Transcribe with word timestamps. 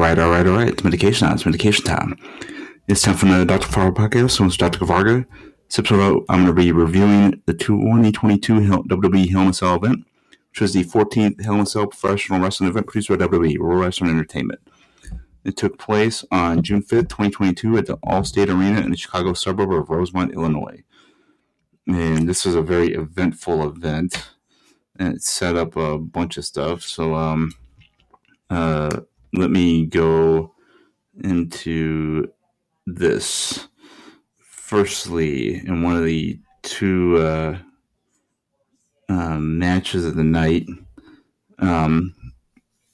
right, 0.00 0.18
all 0.18 0.30
right, 0.30 0.46
all 0.46 0.56
right. 0.56 0.68
It's 0.68 0.82
medication 0.82 1.26
time. 1.26 1.34
It's 1.34 1.44
medication 1.44 1.84
time. 1.84 2.16
It's 2.88 3.02
time 3.02 3.16
for 3.16 3.26
another 3.26 3.44
Dr. 3.44 3.66
Fargo 3.66 4.00
podcast. 4.00 4.30
So 4.30 4.46
it's 4.46 4.56
Dr. 4.56 4.78
This 4.86 5.78
episode, 5.78 6.24
I'm 6.28 6.44
going 6.44 6.46
to 6.46 6.52
be 6.54 6.72
reviewing 6.72 7.42
the 7.44 7.52
2022 7.52 8.60
WWE 8.60 9.30
Hell 9.30 9.42
in 9.42 9.48
a 9.48 9.52
Cell 9.52 9.76
event, 9.76 10.06
which 10.50 10.62
was 10.62 10.72
the 10.72 10.84
14th 10.84 11.42
Hell 11.42 11.56
in 11.56 11.60
a 11.60 11.66
Cell 11.66 11.86
professional 11.86 12.40
wrestling 12.40 12.70
event 12.70 12.86
produced 12.86 13.10
by 13.10 13.16
WWE, 13.16 13.58
World 13.58 13.80
Wrestling 13.80 14.10
Entertainment. 14.10 14.60
It 15.44 15.58
took 15.58 15.78
place 15.78 16.24
on 16.32 16.62
June 16.62 16.82
5th, 16.82 17.10
2022 17.10 17.76
at 17.76 17.86
the 17.86 17.98
Allstate 17.98 18.48
Arena 18.48 18.80
in 18.80 18.90
the 18.90 18.96
Chicago 18.96 19.34
suburb 19.34 19.70
of 19.70 19.90
Rosemont, 19.90 20.32
Illinois. 20.32 20.82
And 21.86 22.26
this 22.26 22.46
was 22.46 22.54
a 22.54 22.62
very 22.62 22.94
eventful 22.94 23.62
event. 23.68 24.30
And 24.98 25.16
it 25.16 25.22
set 25.22 25.56
up 25.56 25.76
a 25.76 25.98
bunch 25.98 26.38
of 26.38 26.46
stuff. 26.46 26.82
So, 26.82 27.14
um, 27.14 27.52
uh, 28.48 29.00
let 29.32 29.50
me 29.50 29.86
go 29.86 30.54
into 31.22 32.30
this. 32.86 33.68
Firstly, 34.38 35.56
in 35.66 35.82
one 35.82 35.96
of 35.96 36.04
the 36.04 36.38
two 36.62 37.16
uh, 37.18 37.58
uh, 39.08 39.38
matches 39.38 40.04
of 40.04 40.14
the 40.14 40.24
night, 40.24 40.66
um, 41.58 42.14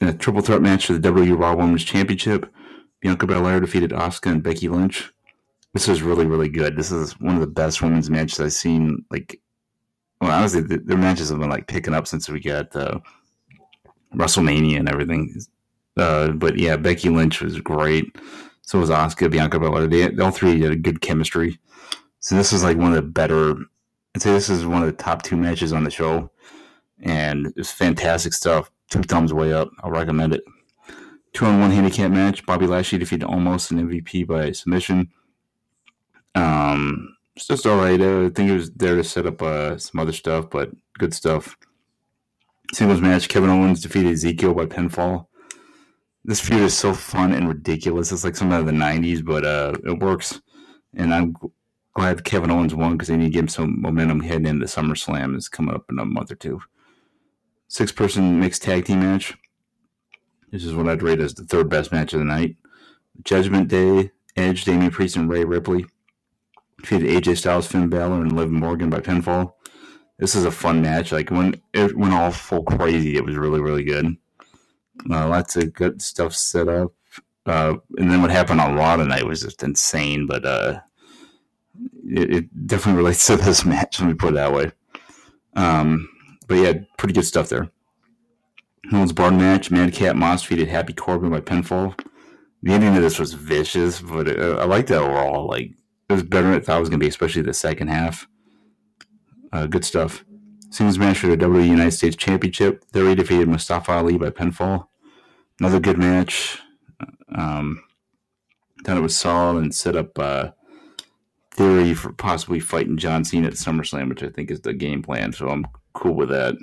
in 0.00 0.08
a 0.08 0.12
triple 0.12 0.42
threat 0.42 0.60
match 0.60 0.86
for 0.86 0.94
the 0.94 1.08
WWE 1.08 1.38
Raw 1.38 1.54
Women's 1.54 1.84
Championship, 1.84 2.52
Bianca 3.00 3.26
Belair 3.26 3.60
defeated 3.60 3.90
Asuka 3.90 4.30
and 4.30 4.42
Becky 4.42 4.68
Lynch. 4.68 5.12
This 5.72 5.88
is 5.88 6.02
really, 6.02 6.26
really 6.26 6.48
good. 6.48 6.76
This 6.76 6.92
is 6.92 7.18
one 7.18 7.34
of 7.34 7.40
the 7.40 7.46
best 7.46 7.80
women's 7.80 8.10
matches 8.10 8.40
I've 8.40 8.52
seen. 8.52 9.04
Like, 9.10 9.40
well, 10.20 10.30
honestly, 10.30 10.60
the, 10.60 10.96
matches 10.96 11.30
have 11.30 11.38
been 11.38 11.48
like 11.48 11.66
picking 11.66 11.94
up 11.94 12.06
since 12.06 12.28
we 12.28 12.40
got 12.40 12.74
uh, 12.76 13.00
WrestleMania 14.14 14.78
and 14.78 14.88
everything. 14.88 15.34
Uh, 15.96 16.28
but 16.28 16.58
yeah, 16.58 16.76
Becky 16.76 17.08
Lynch 17.08 17.40
was 17.40 17.60
great. 17.60 18.16
So 18.62 18.78
was 18.78 18.90
Asuka, 18.90 19.30
Bianca 19.30 19.58
Belair. 19.58 19.86
They, 19.86 20.16
all 20.22 20.30
three 20.30 20.60
had 20.60 20.72
a 20.72 20.76
good 20.76 21.00
chemistry. 21.00 21.58
So 22.20 22.36
this 22.36 22.52
is 22.52 22.62
like 22.62 22.76
one 22.76 22.92
of 22.92 22.96
the 22.96 23.02
better. 23.02 23.56
I'd 24.14 24.22
say 24.22 24.32
this 24.32 24.48
is 24.48 24.64
one 24.64 24.82
of 24.82 24.86
the 24.86 25.02
top 25.02 25.22
two 25.22 25.36
matches 25.36 25.72
on 25.72 25.84
the 25.84 25.90
show, 25.90 26.30
and 27.00 27.52
it's 27.56 27.72
fantastic 27.72 28.32
stuff. 28.32 28.70
Two 28.90 29.02
thumbs 29.02 29.32
way 29.32 29.52
up. 29.52 29.70
I'll 29.82 29.90
recommend 29.90 30.34
it. 30.34 30.44
Two 31.32 31.46
on 31.46 31.60
one 31.60 31.70
handicap 31.70 32.10
match. 32.10 32.44
Bobby 32.46 32.66
Lashley 32.66 32.98
defeated 32.98 33.26
Omos 33.26 33.70
an 33.70 33.88
MVP 33.88 34.26
by 34.26 34.52
submission. 34.52 35.10
Um, 36.34 37.16
it's 37.34 37.46
just 37.46 37.66
all 37.66 37.78
right. 37.78 38.00
I 38.00 38.28
think 38.28 38.50
it 38.50 38.54
was 38.54 38.70
there 38.72 38.96
to 38.96 39.04
set 39.04 39.26
up 39.26 39.42
uh, 39.42 39.78
some 39.78 39.98
other 39.98 40.12
stuff, 40.12 40.50
but 40.50 40.70
good 40.98 41.14
stuff. 41.14 41.56
Singles 42.72 43.00
match: 43.00 43.28
Kevin 43.28 43.50
Owens 43.50 43.82
defeated 43.82 44.12
Ezekiel 44.12 44.54
by 44.54 44.66
pinfall 44.66 45.26
this 46.24 46.40
feud 46.40 46.62
is 46.62 46.76
so 46.76 46.94
fun 46.94 47.32
and 47.32 47.48
ridiculous. 47.48 48.12
It's 48.12 48.24
like 48.24 48.36
something 48.36 48.54
out 48.54 48.60
of 48.60 48.66
the 48.66 48.72
'90s, 48.72 49.24
but 49.24 49.44
uh, 49.44 49.74
it 49.84 49.98
works. 49.98 50.40
And 50.94 51.12
I'm 51.12 51.34
glad 51.94 52.24
Kevin 52.24 52.50
Owens 52.50 52.74
won 52.74 52.92
because 52.92 53.08
they 53.08 53.16
need 53.16 53.26
to 53.26 53.30
give 53.30 53.42
him 53.42 53.48
some 53.48 53.80
momentum 53.80 54.20
heading 54.20 54.46
into 54.46 54.66
SummerSlam. 54.66 55.36
Is 55.36 55.48
coming 55.48 55.74
up 55.74 55.84
in 55.90 55.98
a 55.98 56.04
month 56.04 56.30
or 56.30 56.36
two. 56.36 56.60
Six 57.68 57.90
person 57.90 58.38
mixed 58.38 58.62
tag 58.62 58.84
team 58.84 59.00
match. 59.00 59.34
This 60.50 60.64
is 60.64 60.74
what 60.74 60.88
I'd 60.88 61.02
rate 61.02 61.20
as 61.20 61.34
the 61.34 61.44
third 61.44 61.68
best 61.68 61.92
match 61.92 62.12
of 62.12 62.18
the 62.18 62.26
night. 62.26 62.56
Judgment 63.24 63.68
Day, 63.68 64.10
Edge, 64.36 64.64
Damian 64.64 64.90
Priest, 64.90 65.16
and 65.16 65.28
Rhea 65.28 65.46
Ripley 65.46 65.86
defeated 66.80 67.08
AJ 67.10 67.38
Styles, 67.38 67.66
Finn 67.66 67.88
Balor, 67.88 68.20
and 68.20 68.36
Liv 68.36 68.50
Morgan 68.50 68.90
by 68.90 69.00
pinfall. 69.00 69.54
This 70.18 70.34
is 70.34 70.44
a 70.44 70.50
fun 70.50 70.82
match. 70.82 71.10
Like 71.10 71.30
when 71.30 71.60
it 71.72 71.96
went 71.96 72.12
all 72.14 72.30
full 72.30 72.62
crazy, 72.64 73.16
it 73.16 73.24
was 73.24 73.36
really 73.36 73.60
really 73.60 73.84
good. 73.84 74.16
Uh, 75.10 75.28
lots 75.28 75.56
of 75.56 75.72
good 75.72 76.00
stuff 76.02 76.34
set 76.34 76.68
up. 76.68 76.92
Uh, 77.44 77.74
and 77.98 78.10
then 78.10 78.22
what 78.22 78.30
happened 78.30 78.60
on 78.60 78.76
Raw 78.76 78.96
tonight 78.96 79.26
was 79.26 79.42
just 79.42 79.62
insane, 79.62 80.26
but 80.26 80.44
uh, 80.44 80.80
it, 82.04 82.34
it, 82.34 82.66
definitely 82.66 82.98
relates 83.02 83.26
to 83.26 83.36
this 83.36 83.64
match, 83.64 84.00
let 84.00 84.08
me 84.08 84.14
put 84.14 84.30
it 84.30 84.36
that 84.36 84.52
way. 84.52 84.70
Um, 85.54 86.08
but 86.46 86.54
yeah, 86.54 86.72
pretty 86.98 87.14
good 87.14 87.24
stuff 87.24 87.48
there. 87.48 87.70
Holds 88.90 89.12
Barred 89.12 89.34
match, 89.34 89.70
Madcap 89.70 90.16
Moss 90.16 90.42
defeated 90.42 90.68
Happy 90.68 90.92
Corbin 90.92 91.30
by 91.30 91.40
pinfall. 91.40 91.98
The 92.62 92.72
ending 92.72 92.96
of 92.96 93.02
this 93.02 93.18
was 93.18 93.32
vicious, 93.32 94.00
but 94.00 94.28
uh, 94.28 94.58
I 94.60 94.64
liked 94.64 94.90
it 94.90 94.94
overall. 94.94 95.46
Like 95.46 95.72
it 96.08 96.12
was 96.12 96.22
better 96.22 96.48
than 96.48 96.58
I 96.58 96.60
thought 96.60 96.76
it 96.76 96.80
was 96.80 96.88
going 96.88 97.00
to 97.00 97.04
be, 97.04 97.08
especially 97.08 97.42
the 97.42 97.54
second 97.54 97.88
half. 97.88 98.28
Uh, 99.52 99.66
good 99.66 99.84
stuff. 99.84 100.24
Singles 100.72 100.98
match 100.98 101.18
for 101.18 101.26
the 101.26 101.36
WWE 101.36 101.66
United 101.66 101.90
States 101.90 102.16
Championship. 102.16 102.82
Theory 102.92 103.14
defeated 103.14 103.46
Mustafa 103.46 103.92
Ali 103.92 104.16
by 104.16 104.30
pinfall. 104.30 104.86
Another 105.60 105.78
good 105.78 105.98
match. 105.98 106.58
Um, 107.34 107.84
thought 108.82 108.96
it 108.96 109.02
was 109.02 109.14
solid 109.14 109.62
and 109.62 109.74
set 109.74 109.96
up 109.96 110.18
uh, 110.18 110.50
Theory 111.50 111.92
for 111.92 112.14
possibly 112.14 112.58
fighting 112.58 112.96
John 112.96 113.22
Cena 113.22 113.48
at 113.48 113.52
SummerSlam, 113.52 114.08
which 114.08 114.22
I 114.22 114.30
think 114.30 114.50
is 114.50 114.62
the 114.62 114.72
game 114.72 115.02
plan. 115.02 115.34
So 115.34 115.50
I'm 115.50 115.66
cool 115.92 116.14
with 116.14 116.30
that. 116.30 116.54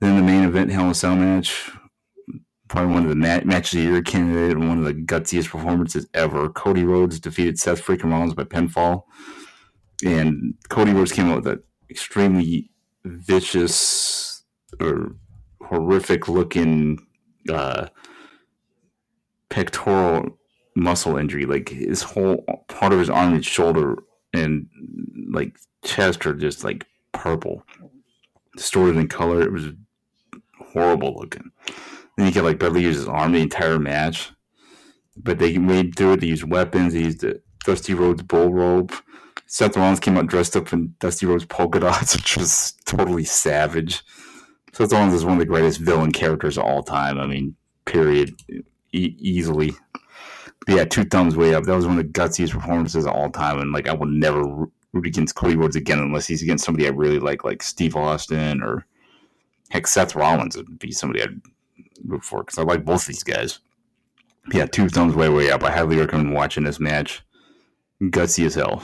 Then 0.00 0.16
the 0.16 0.22
main 0.22 0.44
event, 0.44 0.70
Hell 0.70 0.86
in 0.86 0.90
a 0.90 0.94
Cell 0.94 1.14
match. 1.14 1.70
Probably 2.68 2.94
one 2.94 3.02
of 3.02 3.10
the 3.10 3.16
mat- 3.16 3.44
matches 3.44 3.74
of 3.74 3.84
the 3.84 3.92
year 3.92 4.02
candidate 4.02 4.56
and 4.56 4.66
one 4.66 4.78
of 4.78 4.84
the 4.84 4.94
gutsiest 4.94 5.50
performances 5.50 6.06
ever. 6.14 6.48
Cody 6.48 6.84
Rhodes 6.84 7.20
defeated 7.20 7.58
Seth 7.58 7.84
freaking 7.84 8.10
Rollins 8.10 8.32
by 8.32 8.44
pinfall. 8.44 9.02
And 10.02 10.54
Cody 10.70 10.94
Rhodes 10.94 11.12
came 11.12 11.28
out 11.28 11.44
with 11.44 11.46
an 11.46 11.62
extremely 11.90 12.70
vicious 13.04 14.42
or 14.80 15.14
horrific 15.62 16.28
looking 16.28 16.98
uh, 17.50 17.86
pectoral 19.48 20.38
muscle 20.76 21.16
injury. 21.16 21.46
Like 21.46 21.68
his 21.68 22.02
whole 22.02 22.44
part 22.68 22.92
of 22.92 22.98
his 22.98 23.10
arm 23.10 23.34
and 23.34 23.44
shoulder 23.44 24.02
and 24.32 24.66
like 25.32 25.56
chest 25.84 26.26
are 26.26 26.34
just 26.34 26.64
like 26.64 26.86
purple, 27.12 27.64
distorted 28.56 28.96
in 28.96 29.08
color. 29.08 29.42
It 29.42 29.52
was 29.52 29.68
horrible 30.72 31.14
looking. 31.18 31.50
Then 32.16 32.26
you 32.26 32.32
get 32.32 32.44
like 32.44 32.58
barely 32.58 32.82
use 32.82 32.96
his 32.96 33.08
arm 33.08 33.32
the 33.32 33.40
entire 33.40 33.78
match, 33.78 34.32
but 35.16 35.38
they 35.38 35.58
made 35.58 35.96
through 35.96 36.14
it. 36.14 36.20
They 36.20 36.28
used 36.28 36.50
weapons. 36.50 36.92
They 36.92 37.00
used 37.00 37.20
the 37.20 37.42
Dusty 37.64 37.94
Rhodes 37.94 38.22
bull 38.22 38.52
rope. 38.52 38.92
Seth 39.54 39.76
Rollins 39.76 40.00
came 40.00 40.18
out 40.18 40.26
dressed 40.26 40.56
up 40.56 40.72
in 40.72 40.96
Dusty 40.98 41.26
Rhodes 41.26 41.44
polka 41.44 41.78
dots, 41.78 42.16
which 42.16 42.36
was 42.36 42.72
totally 42.86 43.22
savage. 43.22 44.02
Seth 44.72 44.92
Rollins 44.92 45.14
is 45.14 45.24
one 45.24 45.34
of 45.34 45.38
the 45.38 45.46
greatest 45.46 45.78
villain 45.78 46.10
characters 46.10 46.58
of 46.58 46.64
all 46.64 46.82
time. 46.82 47.20
I 47.20 47.28
mean, 47.28 47.54
period, 47.84 48.34
e- 48.50 49.14
easily. 49.16 49.70
But 50.66 50.74
yeah, 50.74 50.84
two 50.84 51.04
thumbs 51.04 51.36
way 51.36 51.54
up. 51.54 51.62
That 51.62 51.76
was 51.76 51.86
one 51.86 51.96
of 51.96 52.04
the 52.04 52.12
gutsiest 52.12 52.50
performances 52.50 53.06
of 53.06 53.12
all 53.12 53.30
time, 53.30 53.60
and 53.60 53.70
like 53.70 53.88
I 53.88 53.94
will 53.94 54.08
never 54.08 54.42
root 54.92 55.06
against 55.06 55.36
Cody 55.36 55.54
Rhodes 55.54 55.76
again 55.76 56.00
unless 56.00 56.26
he's 56.26 56.42
against 56.42 56.64
somebody 56.64 56.88
I 56.88 56.90
really 56.90 57.20
like, 57.20 57.44
like 57.44 57.62
Steve 57.62 57.94
Austin 57.94 58.60
or 58.60 58.84
heck, 59.70 59.86
Seth 59.86 60.16
Rollins 60.16 60.56
would 60.56 60.80
be 60.80 60.90
somebody 60.90 61.22
I'd 61.22 61.40
root 62.04 62.24
for 62.24 62.42
because 62.42 62.58
I 62.58 62.62
like 62.62 62.84
both 62.84 63.06
these 63.06 63.22
guys. 63.22 63.60
But 64.46 64.54
yeah, 64.56 64.66
two 64.66 64.88
thumbs 64.88 65.14
way 65.14 65.28
way 65.28 65.52
up. 65.52 65.62
I 65.62 65.70
highly 65.70 65.98
recommend 65.98 66.34
watching 66.34 66.64
this 66.64 66.80
match. 66.80 67.22
Gutsy 68.02 68.46
as 68.46 68.56
hell. 68.56 68.82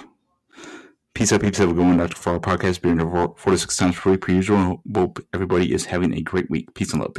Peace 1.21 1.35
out, 1.35 1.43
peeps. 1.43 1.61
A 1.61 1.67
good 1.67 1.77
one. 1.77 1.99
Dr. 1.99 2.17
Fargo 2.17 2.41
podcast 2.41 2.81
being 2.81 2.97
to 2.97 3.59
six 3.59 3.77
times 3.77 3.95
per 3.95 4.13
week 4.13 4.23
per 4.23 4.33
usual. 4.33 4.81
Hope 4.95 5.19
everybody 5.35 5.71
is 5.71 5.85
having 5.85 6.15
a 6.15 6.23
great 6.23 6.49
week. 6.49 6.73
Peace 6.73 6.95
and 6.95 7.03
love, 7.03 7.09